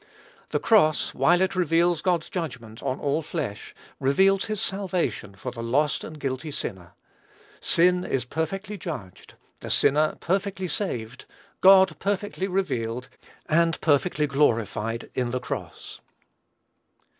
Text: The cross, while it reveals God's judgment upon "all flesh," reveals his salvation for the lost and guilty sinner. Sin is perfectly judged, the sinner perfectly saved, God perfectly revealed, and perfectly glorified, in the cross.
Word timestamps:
The 0.49 0.57
cross, 0.59 1.13
while 1.13 1.41
it 1.41 1.55
reveals 1.55 2.01
God's 2.01 2.27
judgment 2.27 2.81
upon 2.81 2.99
"all 2.99 3.21
flesh," 3.21 3.75
reveals 3.99 4.45
his 4.45 4.59
salvation 4.59 5.35
for 5.35 5.51
the 5.51 5.61
lost 5.61 6.03
and 6.03 6.19
guilty 6.19 6.49
sinner. 6.49 6.93
Sin 7.59 8.03
is 8.03 8.25
perfectly 8.25 8.79
judged, 8.79 9.35
the 9.59 9.69
sinner 9.69 10.17
perfectly 10.19 10.67
saved, 10.67 11.25
God 11.59 11.99
perfectly 11.99 12.47
revealed, 12.47 13.09
and 13.47 13.79
perfectly 13.79 14.25
glorified, 14.25 15.11
in 15.13 15.29
the 15.29 15.39
cross. 15.39 15.99